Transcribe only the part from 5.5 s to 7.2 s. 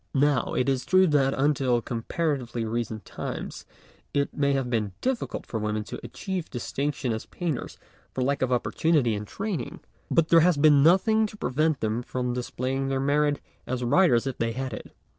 women to achieve distinc tion